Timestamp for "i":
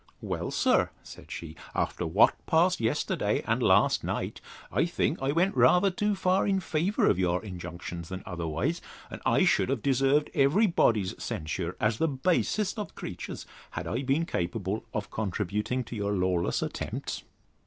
4.71-4.87, 5.21-5.31, 9.27-9.45, 13.85-14.01